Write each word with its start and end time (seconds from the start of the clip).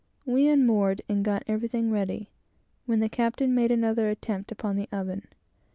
We 0.25 0.47
unmoored, 0.47 1.03
and 1.07 1.23
got 1.23 1.43
everything 1.45 1.91
ready, 1.91 2.31
when 2.87 3.01
the 3.01 3.07
captain 3.07 3.53
made 3.53 3.69
another 3.71 4.09
attempt 4.09 4.51
upon 4.51 4.75
the 4.75 4.89
oven. 4.91 5.27